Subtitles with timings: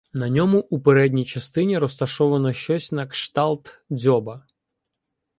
[0.13, 4.45] На ньому у передній частині розташовано щось на кшталт дзьоба.